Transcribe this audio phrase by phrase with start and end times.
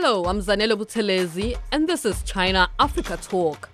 [0.00, 3.68] Hello, I'm Zanele Buthelezi, and this is China Africa Talk.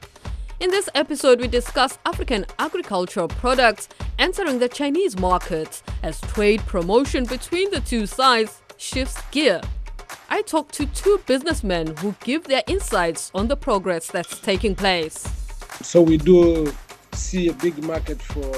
[0.58, 7.26] In this episode, we discuss African agricultural products entering the Chinese market as trade promotion
[7.26, 9.60] between the two sides shifts gear.
[10.30, 15.28] I talk to two businessmen who give their insights on the progress that's taking place.
[15.82, 16.72] So we do
[17.12, 18.50] see a big market for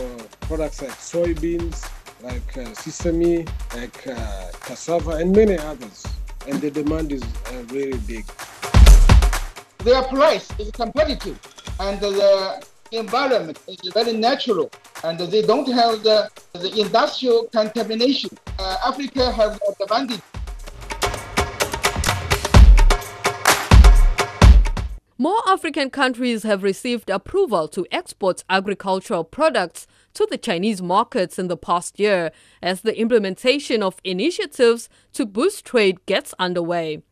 [0.43, 1.91] products like soybeans,
[2.23, 3.45] like uh, sesame,
[3.75, 6.07] like uh, cassava, and many others.
[6.49, 8.25] And the demand is uh, very big.
[9.79, 11.39] Their price is competitive,
[11.81, 14.71] and the environment is very natural,
[15.03, 18.31] and they don't have the, the industrial contamination.
[18.59, 20.21] Uh, Africa has the advantage.
[25.19, 31.49] More African countries have received approval to export agricultural products to the Chinese markets in
[31.49, 37.03] the past year as the implementation of initiatives to boost trade gets underway.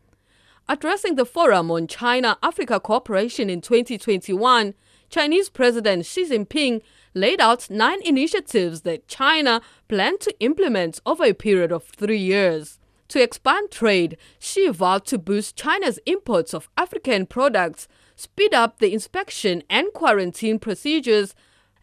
[0.68, 4.72] Addressing the Forum on China Africa Cooperation in 2021,
[5.10, 6.80] Chinese President Xi Jinping
[7.12, 12.78] laid out nine initiatives that China planned to implement over a period of three years.
[13.08, 18.94] To expand trade, Xi vowed to boost China's imports of African products, speed up the
[18.94, 21.34] inspection and quarantine procedures,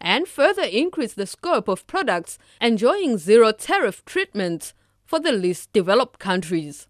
[0.02, 4.74] and further increase the scope of products enjoying zero tariff treatment
[5.06, 6.88] for the least developed countries.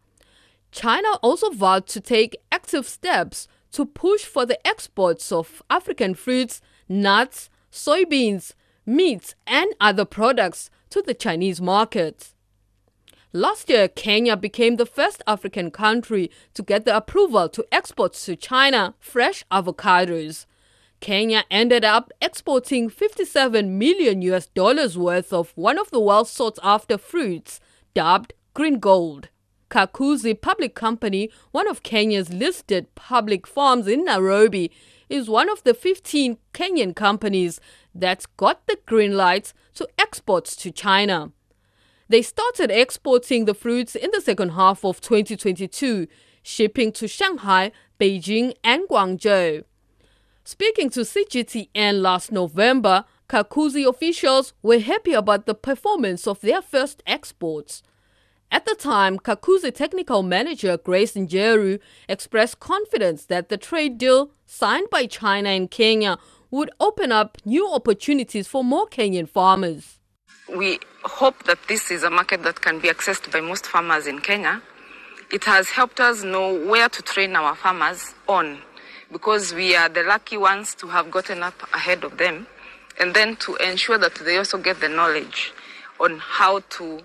[0.73, 6.61] China also vowed to take active steps to push for the exports of African fruits,
[6.89, 8.55] nuts, soybeans,
[8.87, 12.33] meats, and other products to the Chinese market.
[13.35, 18.37] Last year, Kenya became the first African country to get the approval to export to
[18.37, 20.45] China fresh avocados.
[21.03, 26.61] Kenya ended up exporting 57 million US dollars worth of one of the well sought
[26.63, 27.59] after fruits,
[27.93, 29.29] dubbed green gold.
[29.69, 34.71] Kakuzi Public Company, one of Kenya's listed public farms in Nairobi,
[35.09, 37.59] is one of the 15 Kenyan companies
[37.93, 41.33] that got the green light to export to China.
[42.09, 46.07] They started exporting the fruits in the second half of 2022,
[46.45, 49.65] shipping to Shanghai, Beijing, and Guangzhou.
[50.45, 57.03] Speaking to CGTN last November, Kakuzi officials were happy about the performance of their first
[57.07, 57.83] exports.
[58.51, 64.91] At the time, Kakuzi technical manager Grace Njeru expressed confidence that the trade deal signed
[64.91, 66.19] by China and Kenya
[66.51, 69.99] would open up new opportunities for more Kenyan farmers
[70.55, 74.21] we hope that this is a market that can be accessed by most farmers in
[74.21, 74.63] Kenya.
[75.33, 78.61] It has helped us know where to train our farmers on
[79.13, 82.47] because we are the lucky ones to have gotten up ahead of them
[82.99, 85.53] and then to ensure that they also get the knowledge
[86.01, 87.01] on how to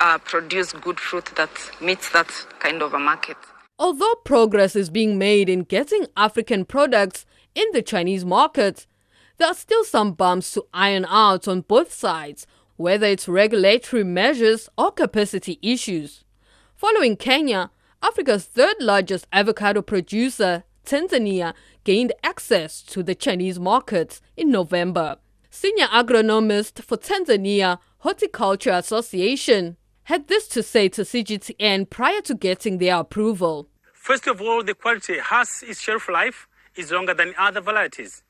[0.00, 3.36] uh, produce good fruit that meets that kind of a market.
[3.78, 7.24] Although progress is being made in getting African products
[7.54, 8.86] in the Chinese market,
[9.38, 12.46] there are still some bumps to iron out on both sides
[12.76, 16.24] whether it's regulatory measures or capacity issues.
[16.74, 17.70] Following Kenya,
[18.02, 21.52] Africa's third largest avocado producer, Tanzania,
[21.84, 25.16] gained access to the Chinese market in November.
[25.50, 32.78] Senior agronomist for Tanzania Horticulture Association had this to say to CGTN prior to getting
[32.78, 33.68] their approval.
[33.92, 38.22] First of all, the quality has its shelf life is longer than other varieties,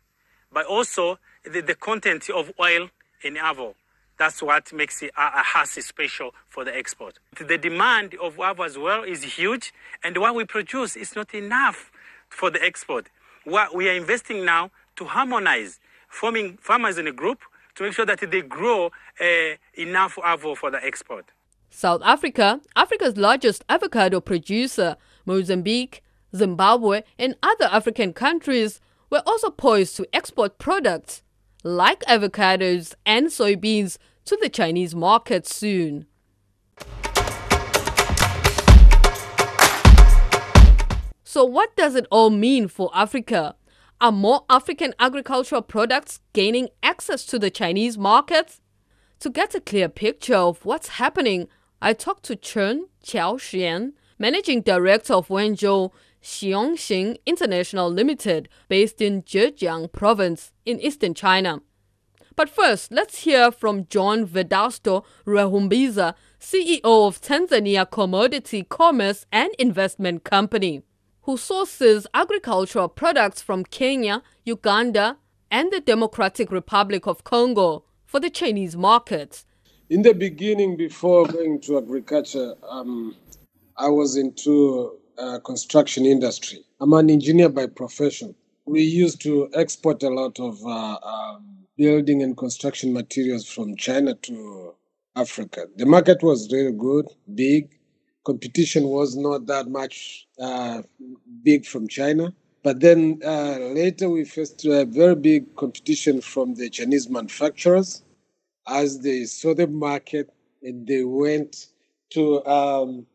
[0.50, 2.88] but also the, the content of oil
[3.22, 3.74] in avo.
[4.18, 7.18] That's what makes it uh, a, a special for the export.
[7.38, 11.92] The demand of Avo as well is huge, and what we produce is not enough
[12.36, 13.08] for the export.
[13.44, 17.40] What we are investing now to harmonize, forming farmers in a group
[17.76, 21.26] to make sure that they grow uh, enough Avo for the export.
[21.70, 26.02] South Africa, Africa's largest avocado producer, Mozambique,
[26.34, 28.80] Zimbabwe, and other African countries
[29.10, 31.22] were also poised to export products
[31.64, 36.06] like avocados and soybeans, to the Chinese market soon.
[41.28, 43.56] So, what does it all mean for Africa?
[44.00, 48.60] Are more African agricultural products gaining access to the Chinese market?
[49.18, 51.48] To get a clear picture of what's happening,
[51.82, 55.90] I talked to Chen Chaoxian, Managing Director of Wenzhou
[56.22, 61.60] Xiongxing International Limited, based in Zhejiang Province in eastern China.
[62.36, 70.22] But first, let's hear from John Vedasto Rwehumbiza, CEO of Tanzania Commodity Commerce and Investment
[70.22, 70.84] Company,
[71.26, 75.16] who sources agricultural products from Kenya, Uganda,
[75.50, 79.44] and the Democratic Republic of Congo for the Chinese market.
[79.90, 83.16] In the beginning, before going to agriculture, um,
[83.76, 86.60] I was into uh, construction industry.
[86.80, 88.36] I'm an engineer by profession.
[88.64, 94.14] We used to export a lot of uh, um, building and construction materials from China
[94.14, 94.74] to
[95.16, 95.66] Africa.
[95.74, 97.75] The market was really good, big.
[98.26, 100.82] Competition was not that much uh,
[101.42, 102.32] big from China.
[102.62, 108.02] But then uh, later we faced a very big competition from the Chinese manufacturers
[108.66, 110.28] as they saw the market
[110.62, 111.68] and they went
[112.10, 113.06] to um,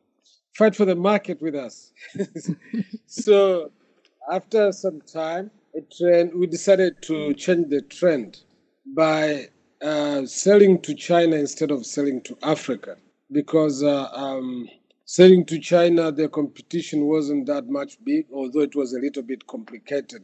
[0.56, 1.92] fight for the market with us.
[3.08, 3.72] so
[4.32, 5.52] after some time,
[5.98, 8.40] trend, we decided to change the trend
[8.96, 9.48] by
[9.82, 12.98] uh, selling to China instead of selling to Africa
[13.32, 14.68] because uh, um,
[15.12, 19.46] selling to China, the competition wasn't that much big, although it was a little bit
[19.46, 20.24] complicated.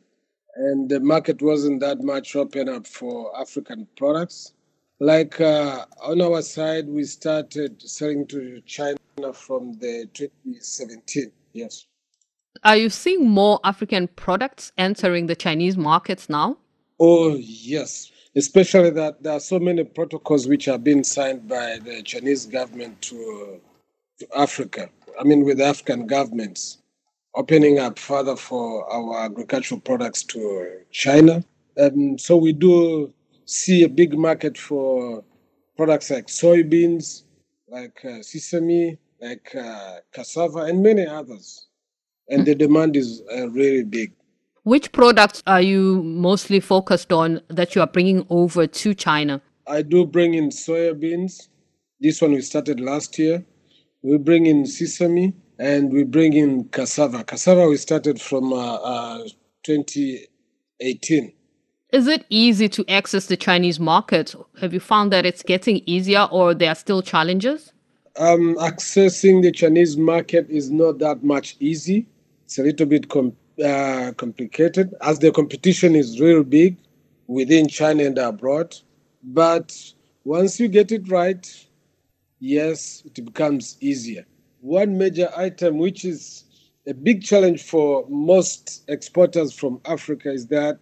[0.56, 4.54] And the market wasn't that much open up for African products.
[5.02, 8.98] Like uh, on our side, we started selling to China
[9.34, 11.34] from the 2017.
[11.52, 11.86] Yes.
[12.64, 16.58] Are you seeing more African products entering the Chinese markets now?
[16.98, 22.04] Oh, yes especially that there are so many protocols which are being signed by the
[22.04, 23.60] Chinese government to,
[24.20, 24.90] to Africa.
[25.20, 26.80] I mean, with African governments,
[27.36, 31.44] opening up further for our agricultural products to China.
[31.80, 33.14] Um, so we do
[33.46, 35.24] see a big market for
[35.76, 37.24] products like soybeans,
[37.70, 41.68] like uh, sesame, like uh, cassava, and many others.
[42.30, 44.14] And the demand is uh, really big.
[44.64, 49.42] Which products are you mostly focused on that you are bringing over to China?
[49.66, 51.48] I do bring in soybeans.
[52.02, 53.46] This one we started last year.
[54.08, 57.26] We bring in sesame and we bring in cassava.
[57.26, 59.28] Cassava we started from uh, uh,
[59.64, 61.34] 2018.
[61.92, 64.34] Is it easy to access the Chinese market?
[64.62, 67.74] Have you found that it's getting easier or there are still challenges?
[68.18, 72.08] Um, accessing the Chinese market is not that much easy.
[72.46, 76.78] It's a little bit com- uh, complicated as the competition is real big
[77.28, 78.74] within China and abroad.
[79.22, 79.76] But
[80.24, 81.67] once you get it right,
[82.40, 84.26] yes, it becomes easier.
[84.62, 86.46] One major item, which is
[86.88, 90.80] a big challenge for most exporters from Africa, is that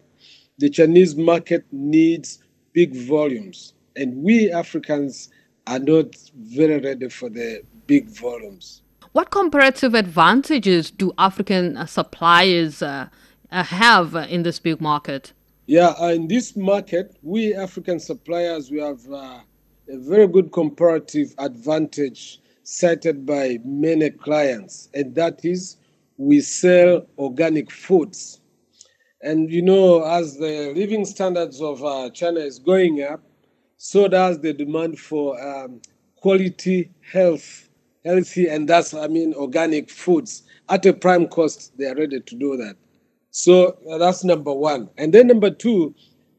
[0.57, 2.40] the Chinese market needs
[2.74, 3.74] big volumes.
[3.96, 5.30] And we Africans
[5.68, 8.81] are not very ready for the big volumes.
[9.13, 13.08] What comparative advantages do African suppliers uh,
[13.51, 15.31] uh, have in this big market?
[15.68, 19.40] Yeah, in this market, we African suppliers, we have uh,
[19.90, 25.78] a very good comparative advantage cited by many clients, and that is
[26.18, 28.40] we sell organic foods.
[29.22, 33.22] And you know, as the living standards of uh, China is going up,
[33.78, 35.82] so does the demand for um,
[36.16, 37.66] quality health
[38.06, 41.78] healthy and that's I mean organic foods at a prime cost.
[41.78, 42.78] They are ready to do that.
[43.32, 44.90] So uh, that's number one.
[44.98, 45.94] And then number two,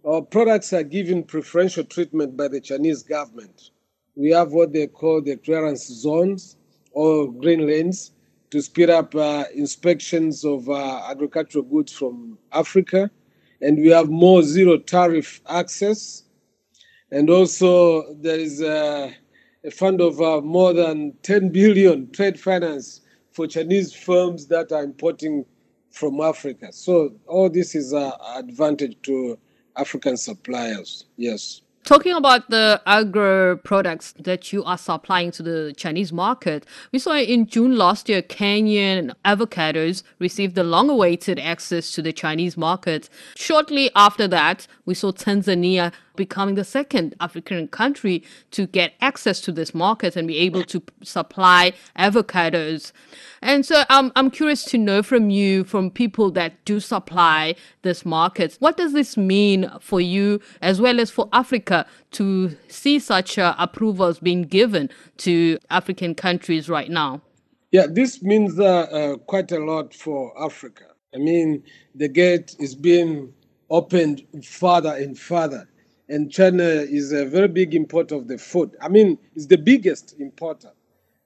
[0.07, 3.71] our products are given preferential treatment by the Chinese government.
[4.15, 6.57] We have what they call the clearance zones
[6.93, 8.13] or green lanes
[8.51, 13.11] to speed up uh, inspections of uh, agricultural goods from Africa.
[13.61, 16.23] And we have more zero tariff access.
[17.11, 19.15] And also, there is a
[19.67, 23.01] a fund of uh, more than 10 billion trade finance
[23.33, 25.45] for Chinese firms that are importing
[25.91, 26.73] from Africa.
[26.73, 29.37] So all this is an advantage to
[29.77, 31.05] African suppliers.
[31.17, 31.63] Yes.
[31.87, 37.15] Talking about the agro products that you are supplying to the Chinese market, we saw
[37.15, 43.09] in June last year, Kenyan avocados received the long awaited access to the Chinese market.
[43.37, 49.53] Shortly after that, we saw Tanzania becoming the second African country to get access to
[49.53, 52.93] this market and be able to supply avocados.
[53.43, 58.57] And so I'm curious to know from you, from people that do supply this market,
[58.61, 63.55] what does this mean for you as well as for Africa to see such uh,
[63.59, 67.21] approvals being given to African countries right now?
[67.73, 70.85] Yeah, this means uh, uh, quite a lot for Africa.
[71.15, 71.63] I mean,
[71.95, 73.33] the gate is being
[73.71, 75.69] opened further and further
[76.09, 78.77] and China is a very big importer of the food.
[78.81, 80.73] I mean, it's the biggest importer.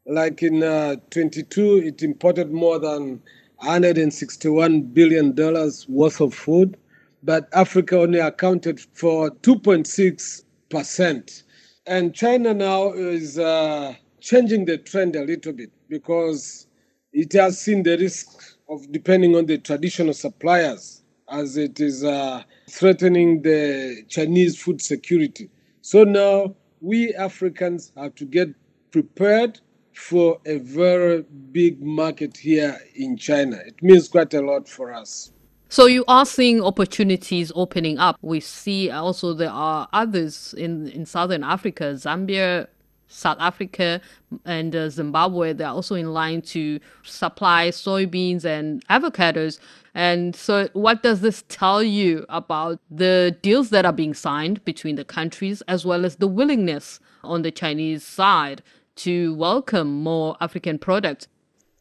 [0.07, 3.23] Like in uh, 22, it imported more than
[3.59, 6.77] 161 billion dollars worth of food,
[7.23, 11.43] but Africa only accounted for 2.6 percent.
[11.87, 16.67] And China now is uh, changing the trend a little bit because
[17.13, 21.00] it has seen the risk of depending on the traditional suppliers
[21.31, 22.05] as it is.
[22.05, 25.51] Uh, threatening the Chinese food security.
[25.83, 28.55] So now we Africans have to get
[28.91, 29.61] prepared
[29.95, 31.23] for a very
[31.53, 33.57] big market here in China.
[33.67, 35.33] It means quite a lot for us.
[35.69, 38.17] So you are seeing opportunities opening up.
[38.23, 42.67] We see also there are others in, in Southern Africa, Zambia,
[43.11, 44.01] South Africa,
[44.45, 45.53] and uh, Zimbabwe.
[45.53, 49.59] They're also in line to supply soybeans and avocados.
[49.95, 54.97] And so, what does this tell you about the deals that are being signed between
[54.97, 58.63] the countries, as well as the willingness on the Chinese side
[58.97, 61.27] to welcome more African products?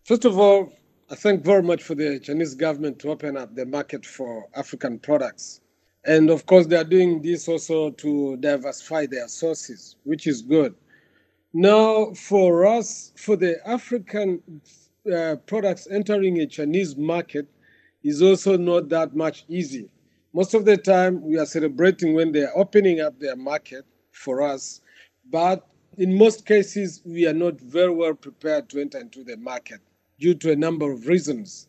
[0.06, 0.74] First of all,
[1.12, 5.00] I thank very much for the Chinese government to open up the market for African
[5.00, 5.62] products.
[6.06, 10.76] And of course, they are doing this also to diversify their sources, which is good.
[11.54, 14.42] Now, for us, for the African
[15.12, 17.48] uh, products entering a Chinese market
[18.04, 19.90] is also not that much easy.
[20.34, 24.44] Most of the time, we are celebrating when they are opening up their market for
[24.44, 24.82] us,
[25.32, 29.80] but in most cases, we are not very well prepared to enter into the market
[30.20, 31.68] due to a number of reasons.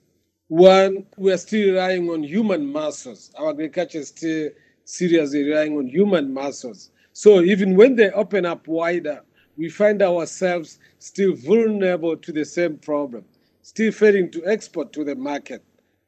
[0.49, 3.33] One, we are still relying on human muscles.
[3.39, 4.51] Our agriculture is still
[4.85, 6.91] seriously relying on human muscles.
[7.13, 9.23] So even when they open up wider,
[9.57, 13.25] we find ourselves still vulnerable to the same problem,
[13.63, 15.63] still failing to export to the market.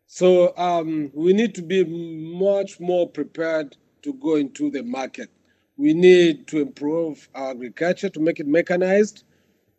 [0.07, 5.31] So um, we need to be much more prepared to go into the market.
[5.77, 9.25] We need to improve our agriculture to make it mechanized.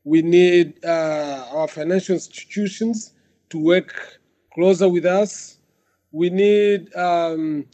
[0.04, 3.14] We need uh, our financial institutions
[3.50, 4.20] to work
[4.54, 5.60] closer with us.
[6.12, 7.66] We need um,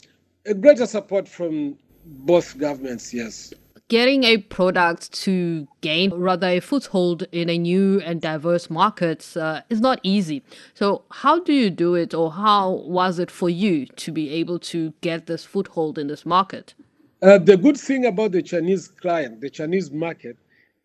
[0.45, 3.53] a greater support from both governments, yes.
[3.89, 9.61] Getting a product to gain rather a foothold in a new and diverse market uh,
[9.69, 10.43] is not easy.
[10.75, 14.59] So, how do you do it, or how was it for you to be able
[14.59, 16.75] to get this foothold in this market?
[17.21, 20.37] Uh, the good thing about the Chinese client, the Chinese market,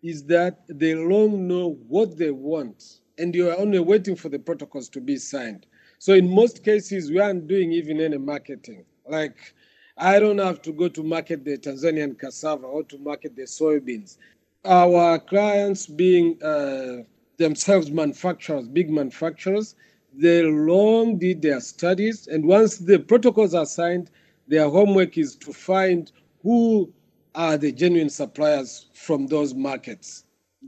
[0.02, 4.38] is that they long know what they want and you are only waiting for the
[4.38, 5.66] protocols to be signed.
[5.98, 8.84] So in most cases, we aren't doing even any marketing.
[9.06, 9.54] Like
[9.96, 14.16] I don't have to go to market the Tanzanian cassava or to market the soybeans.
[14.64, 17.04] Our clients being uh,
[17.36, 19.76] themselves manufacturers, big manufacturers,
[20.12, 22.26] they long did their studies.
[22.26, 24.10] And once the protocols are signed,
[24.48, 26.10] their homework is to find
[26.42, 26.92] who
[27.34, 30.24] are the genuine suppliers from those markets.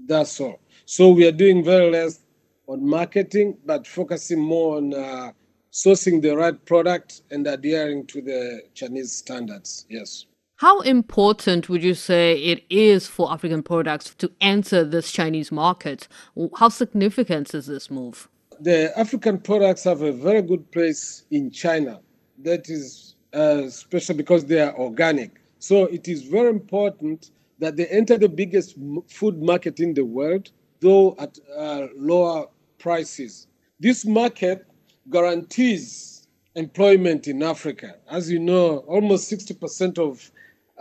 [0.06, 0.61] That's all.
[0.85, 2.21] So we are doing very less
[2.66, 5.33] on marketing, but focusing more on uh,
[5.76, 9.85] sourcing the right product and adhering to the Chinese standards.
[9.90, 10.25] Yes.
[10.56, 16.09] How important would you say it is for African products to enter this Chinese market?
[16.56, 18.26] How significant is this move?
[18.59, 22.00] The African products have a very good place in China.
[22.42, 25.42] That is uh, special because they are organic.
[25.59, 28.76] So it is very important that they enter the biggest
[29.09, 32.47] food market in the world, though at uh, lower
[32.78, 33.47] prices.
[33.78, 34.64] This market
[35.10, 37.96] guarantees employment in Africa.
[38.10, 40.30] As you know, almost 60% of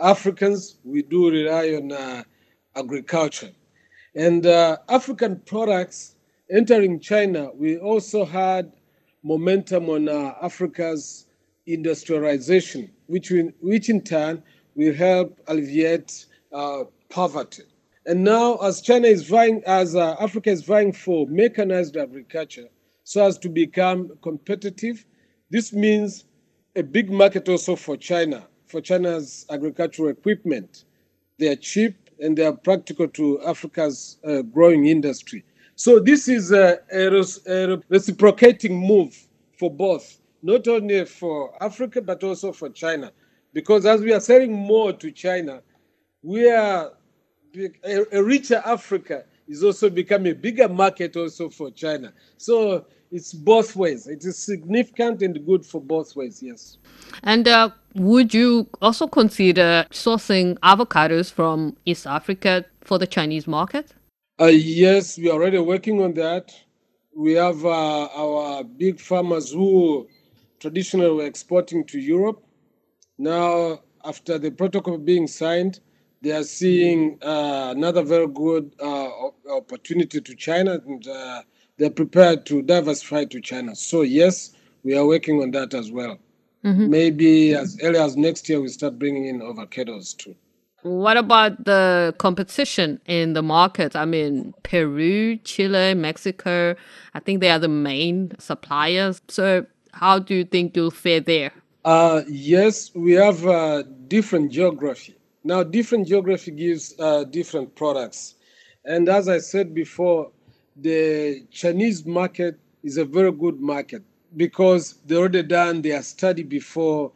[0.00, 2.22] Africans, we do rely on uh,
[2.74, 3.52] agriculture.
[4.14, 6.16] And uh, African products
[6.50, 8.72] entering China, we also had
[9.22, 11.26] momentum on uh, Africa's
[11.66, 14.42] industrialization, which, we, which in turn
[14.74, 17.64] will help alleviate uh, poverty.
[18.06, 22.68] And now, as China is vying, as uh, Africa is vying for mechanized agriculture
[23.06, 25.06] so as to become competitive,
[25.48, 26.24] this means
[26.74, 30.86] a big market also for China, for China's agricultural equipment.
[31.38, 35.44] They are cheap and they are practical to Africa's uh, growing industry.
[35.76, 39.16] So this is a, a, reciprocating move
[39.56, 43.12] for both, not only for Africa but also for China.
[43.52, 45.62] Because as we are selling more to China,
[46.22, 46.90] we are
[47.84, 52.12] a, a richer Africa is also becoming a bigger market also for China.
[52.36, 54.06] So it's both ways.
[54.06, 56.78] It is significant and good for both ways, yes.
[57.22, 63.92] And uh, would you also consider sourcing avocados from East Africa for the Chinese market?
[64.40, 66.52] Uh, yes, we are already working on that.
[67.14, 70.06] We have uh, our big farmers who
[70.60, 72.42] traditionally were exporting to Europe.
[73.18, 75.80] Now, after the protocol being signed,
[76.22, 78.95] they are seeing uh, another very good uh,
[79.56, 81.42] opportunity to China, and uh,
[81.78, 83.74] they're prepared to diversify to China.
[83.74, 86.18] So yes, we are working on that as well.
[86.64, 86.90] Mm-hmm.
[86.90, 90.34] Maybe as early as next year, we start bringing in avocados too.
[90.82, 93.96] What about the competition in the market?
[93.96, 96.76] I mean, Peru, Chile, Mexico,
[97.12, 99.20] I think they are the main suppliers.
[99.28, 101.52] So, how do you think you'll fare there?
[101.84, 105.16] Uh, yes, we have uh, different geography.
[105.42, 108.35] Now, different geography gives uh, different products.
[108.86, 110.30] And as I said before,
[110.76, 114.02] the Chinese market is a very good market
[114.36, 117.10] because they already done their study before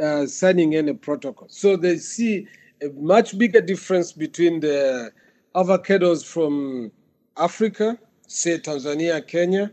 [0.00, 1.48] uh, signing any protocol.
[1.48, 2.46] So they see
[2.82, 5.12] a much bigger difference between the
[5.54, 6.92] avocados from
[7.36, 9.72] Africa, say Tanzania, Kenya,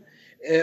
[0.52, 0.62] uh,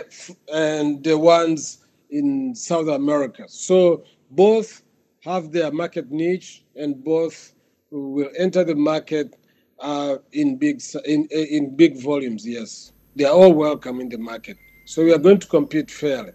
[0.54, 3.46] and the ones in South America.
[3.48, 4.82] So both
[5.24, 7.54] have their market niche and both
[7.92, 9.36] will enter the market
[9.82, 12.48] uh, in big in in big volumes.
[12.48, 14.58] Yes, they are all welcome in the market.
[14.86, 16.34] So we are going to compete fairly.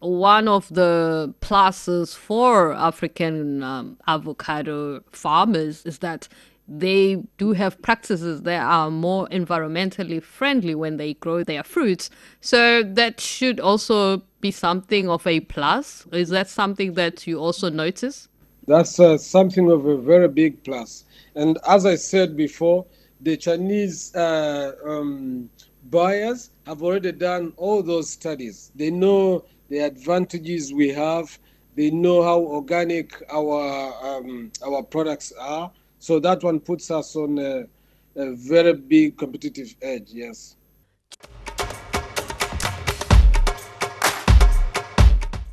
[0.00, 6.28] One of the pluses for African um, avocado farmers is that
[6.68, 12.10] they do have practices that are more environmentally friendly when they grow their fruits.
[12.40, 16.06] So that should also be something of a plus.
[16.12, 18.28] Is that something that you also notice?
[18.66, 21.04] That's uh, something of a very big plus.
[21.36, 22.86] And as I said before,
[23.20, 25.50] the Chinese uh, um,
[25.90, 28.72] buyers have already done all those studies.
[28.74, 31.38] They know the advantages we have.
[31.76, 35.70] They know how organic our um, our products are.
[35.98, 37.66] So that one puts us on a,
[38.16, 40.08] a very big competitive edge.
[40.12, 40.56] Yes.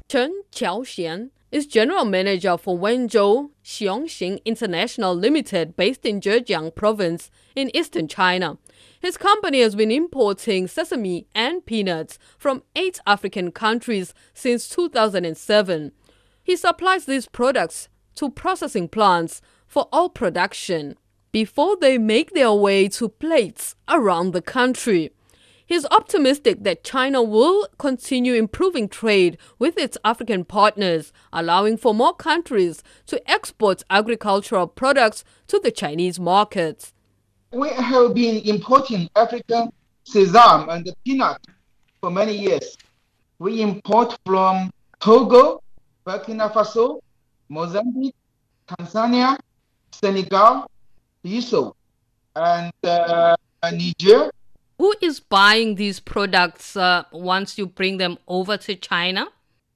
[0.07, 7.69] Chen Chaoxian is general manager for Wenzhou Xiongxing International Limited based in Zhejiang province in
[7.77, 8.57] eastern China.
[8.99, 15.91] His company has been importing sesame and peanuts from eight African countries since 2007.
[16.43, 20.97] He supplies these products to processing plants for all production
[21.31, 25.11] before they make their way to plates around the country.
[25.73, 32.13] He's optimistic that China will continue improving trade with its African partners, allowing for more
[32.13, 36.93] countries to export agricultural products to the Chinese markets
[37.53, 39.71] we have been importing African
[40.03, 41.39] sesame and peanut
[42.01, 42.77] for many years.
[43.39, 45.61] We import from Togo,
[46.05, 46.99] Burkina Faso,
[47.49, 48.15] Mozambique,
[48.67, 49.37] Tanzania,
[49.91, 50.69] Senegal,
[51.23, 51.73] Bissau,
[52.35, 53.35] and uh,
[53.71, 54.31] Niger.
[54.77, 59.27] Who is buying these products uh, once you bring them over to China?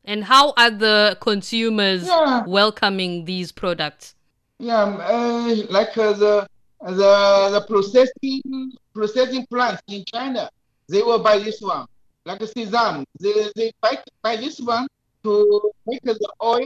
[0.03, 2.43] And how are the consumers yeah.
[2.45, 4.15] welcoming these products?
[4.59, 6.47] Yeah, um, uh, like uh, the
[6.81, 10.49] the, the processing processing plants in China,
[10.87, 11.85] they will buy this one.
[12.25, 14.87] Like sesame, they, they buy, buy this one
[15.23, 16.65] to make the oil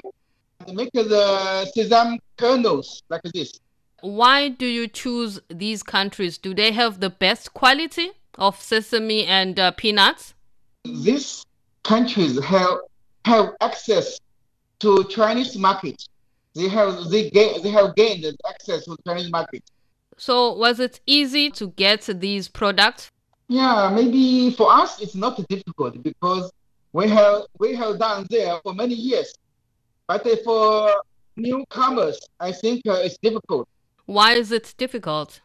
[0.68, 3.60] and make the sesame kernels like this.
[4.02, 6.38] Why do you choose these countries?
[6.38, 10.34] Do they have the best quality of sesame and uh, peanuts?
[10.84, 11.46] These
[11.84, 12.78] countries have
[13.26, 14.20] have access
[14.80, 16.04] to Chinese market.
[16.56, 19.64] They have they gain they have gained access to Chinese market.
[20.18, 23.10] So was it easy to get these products?
[23.48, 26.52] Yeah, maybe for us it's not difficult because
[26.94, 29.34] we have we have done there for many years.
[30.08, 30.94] But for
[31.36, 33.68] newcomers, I think uh, it's difficult.
[34.06, 35.42] Why is it difficult?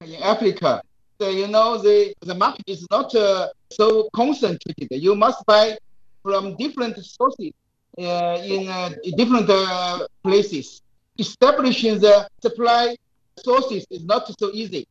[0.00, 0.82] In Africa,
[1.20, 5.02] you know, the, the market is not uh, so concentrated.
[5.02, 5.76] You must buy
[6.22, 7.52] from different sources
[7.98, 10.82] uh, in uh, different uh, places.
[11.18, 12.96] Establishing the supply
[13.38, 14.86] sources is not so easy.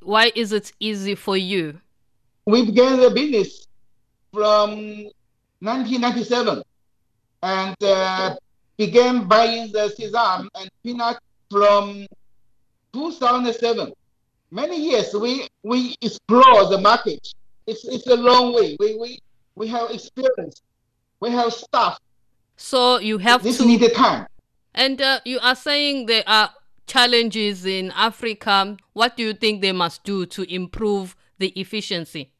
[0.00, 1.80] Why is it easy for you?
[2.46, 3.66] We began the business
[4.32, 4.70] from
[5.60, 6.62] 1997
[7.42, 8.36] and uh,
[8.76, 11.18] began buying the sesame and peanut
[11.50, 12.06] from
[12.92, 13.92] 2007.
[14.50, 17.34] Many years we, we explore the market.
[17.66, 18.76] It's, it's a long way.
[18.80, 19.18] We, we,
[19.54, 20.62] we have experience.
[21.20, 21.98] We have staff.
[22.56, 23.66] So you have this to...
[23.66, 24.26] needed time.
[24.74, 26.50] And uh, you are saying there are
[26.86, 32.32] challenges in Africa, what do you think they must do to improve the efficiency?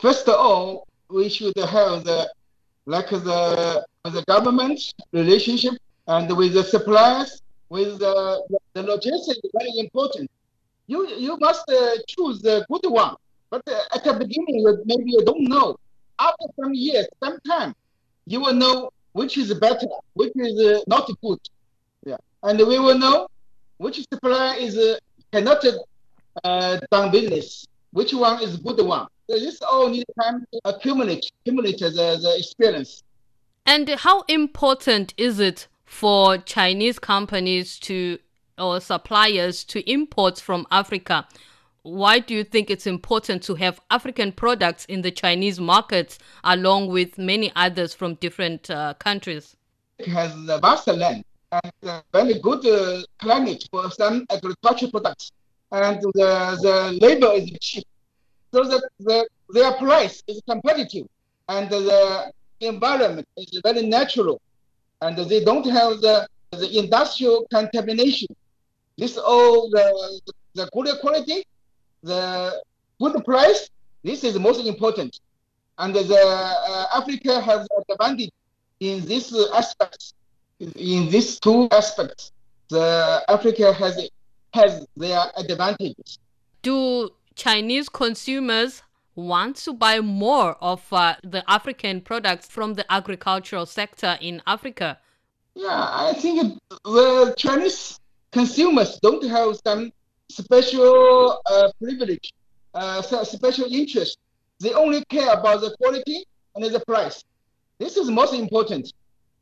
[0.00, 2.32] First of all, we should have the
[2.86, 5.74] like the the government relationship
[6.06, 8.42] and with the suppliers, with the,
[8.72, 10.30] the logistics very important.
[10.90, 13.14] You you must uh, choose a good one,
[13.48, 15.76] but uh, at the beginning maybe you don't know.
[16.18, 17.76] After some years, some time,
[18.26, 21.38] you will know which is better, which is uh, not good.
[22.04, 23.28] Yeah, and we will know
[23.76, 24.98] which supplier is uh,
[25.32, 25.64] cannot
[26.42, 29.06] uh, done business, which one is good one.
[29.28, 33.04] So this all need time to accumulate, accumulate the, the experience.
[33.64, 38.18] And how important is it for Chinese companies to
[38.60, 41.26] or suppliers to import from Africa?
[41.82, 46.88] Why do you think it's important to have African products in the Chinese markets along
[46.88, 49.56] with many others from different uh, countries?
[49.98, 55.32] It has a vast land and uh, very good uh, climate for some agricultural products.
[55.72, 57.84] And the, the labor is cheap.
[58.52, 61.06] So that the their price is competitive
[61.48, 64.40] and the environment is very natural
[65.02, 68.28] and they don't have the, the industrial contamination.
[69.00, 70.20] This all the,
[70.52, 71.46] the good quality,
[72.02, 72.60] the
[73.00, 73.70] good price,
[74.04, 75.20] this is most important.
[75.78, 78.30] And the uh, Africa has advantage
[78.80, 80.12] in this aspect,
[80.58, 82.32] in these two aspects.
[82.68, 84.10] The Africa has
[84.52, 86.18] has their advantages.
[86.60, 88.82] Do Chinese consumers
[89.14, 94.98] want to buy more of uh, the African products from the agricultural sector in Africa?
[95.54, 97.99] Yeah, I think the Chinese
[98.32, 99.92] consumers don't have some
[100.30, 102.32] special uh, privilege,
[102.74, 104.18] uh, special interest.
[104.60, 107.24] They only care about the quality and the price.
[107.78, 108.92] This is most important.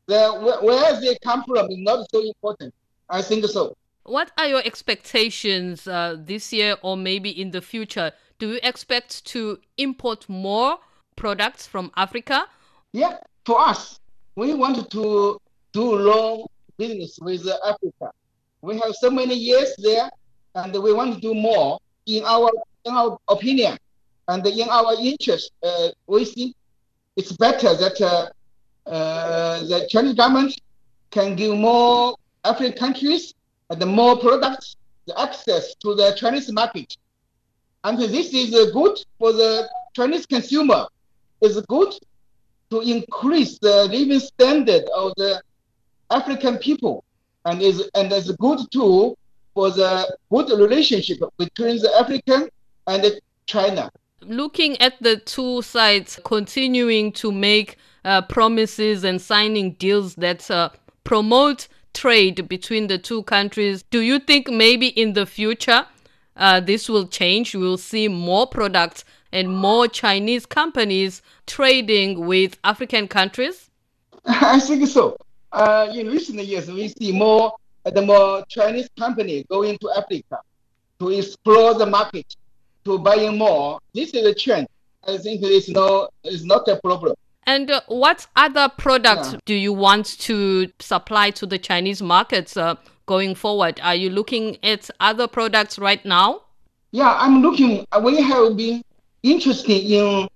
[0.07, 2.73] The, where they come from is not so important.
[3.11, 3.77] I think so.
[4.05, 8.13] What are your expectations uh, this year or maybe in the future?
[8.39, 10.79] Do you expect to import more
[11.17, 12.47] products from Africa?
[12.93, 14.01] Yeah, for us,
[14.37, 15.39] we want to
[15.73, 16.47] do long
[16.79, 18.13] business with Africa.
[18.61, 20.11] We have so many years there,
[20.55, 21.79] and we want to do more.
[22.07, 22.51] In our
[22.85, 23.79] in our opinion,
[24.29, 26.57] and in our interest, uh, we think
[27.17, 30.59] it's better that uh, uh, the Chinese government
[31.11, 33.35] can give more African countries
[33.71, 36.97] and more products the access to the Chinese market.
[37.85, 40.87] And this is good for the Chinese consumer.
[41.41, 41.93] It's good
[42.71, 45.41] to increase the living standard of the
[46.11, 47.05] African people,
[47.49, 49.17] and is and is a good tool
[49.55, 52.49] for the good relationship between the African
[52.87, 53.91] and China.
[54.23, 60.71] Looking at the two sides continuing to make uh, promises and signing deals that uh,
[61.05, 63.83] promote trade between the two countries.
[63.91, 65.87] Do you think maybe in the future
[66.37, 67.55] uh, this will change?
[67.55, 73.71] We will see more products and more Chinese companies trading with African countries?
[74.25, 75.17] I think so.
[75.53, 80.41] Uh, in recent years, we see more the more Chinese companies going to Africa
[80.99, 82.37] to explore the market,
[82.85, 83.79] to buying more.
[83.95, 84.69] This is a trend.
[85.07, 87.15] I think it's no, it's not a problem.
[87.47, 89.39] And uh, what other products yeah.
[89.47, 92.75] do you want to supply to the Chinese markets uh,
[93.07, 93.81] going forward?
[93.83, 96.43] Are you looking at other products right now?
[96.91, 97.87] Yeah, I'm looking.
[97.91, 98.83] Uh, we have been
[99.23, 100.29] interested in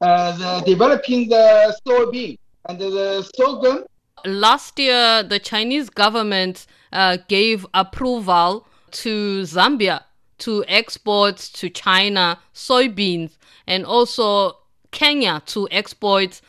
[0.00, 3.84] uh, the developing the soybean and the sorghum.
[4.26, 10.02] Last year, the Chinese government uh, gave approval to Zambia
[10.38, 13.36] to export to China soybeans
[13.68, 14.56] and also
[14.90, 16.40] Kenya to export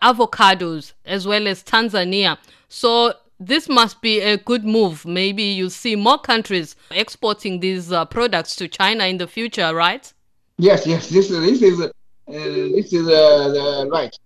[0.00, 2.38] avocados as well as Tanzania.
[2.68, 5.04] So this must be a good move.
[5.04, 10.12] Maybe you see more countries exporting these uh, products to China in the future, right?
[10.58, 11.08] Yes, yes.
[11.08, 11.90] This this is uh,
[12.28, 14.16] this is uh, right.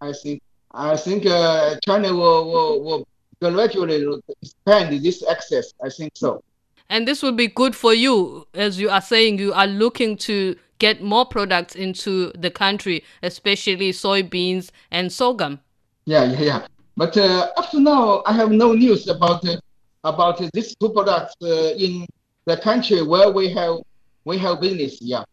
[0.00, 0.42] I think
[0.78, 3.06] I think uh, China will, will
[3.40, 5.74] will gradually expand this access.
[5.82, 6.42] I think so.
[6.88, 9.38] And this will be good for you, as you are saying.
[9.38, 15.60] You are looking to get more products into the country, especially soybeans and sorghum.
[16.06, 16.66] Yeah, yeah, yeah.
[16.96, 19.56] But uh, up to now, I have no news about uh,
[20.04, 22.06] about uh, these two products uh, in
[22.46, 23.76] the country where we have
[24.24, 25.02] we have business.
[25.02, 25.24] Yeah.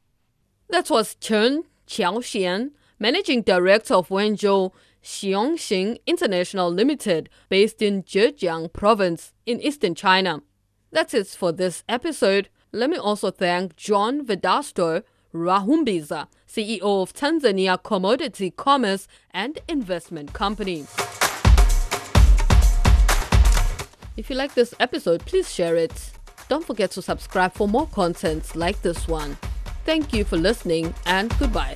[0.70, 4.72] That was Chen Chaoxian, managing director of Wenzhou
[5.06, 10.42] Xiongxing International Limited, based in Zhejiang Province in eastern China.
[10.92, 12.50] That's it for this episode.
[12.72, 20.88] Let me also thank John Vedasto Rwehumbiza, CEO of Tanzania Commodity Commerce and Investment Company.
[24.18, 26.14] If you like this episode, please share it.
[26.50, 29.38] Don't forget to subscribe for more content like this one.
[29.86, 31.76] Thank you for listening and goodbye.